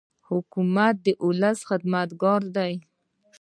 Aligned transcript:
حکومت 0.27 0.95
د 1.05 1.07
ولس 1.25 1.59
خدمتګار 1.69 2.41
دی. 2.55 2.73